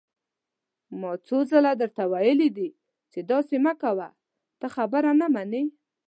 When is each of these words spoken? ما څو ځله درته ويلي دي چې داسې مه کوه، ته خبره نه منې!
ما 0.99 1.11
څو 1.27 1.37
ځله 1.51 1.71
درته 1.81 2.03
ويلي 2.13 2.49
دي 2.57 2.69
چې 3.11 3.19
داسې 3.31 3.55
مه 3.65 3.73
کوه، 3.81 4.07
ته 4.59 4.67
خبره 4.75 5.11
نه 5.21 5.27
منې! 5.35 5.63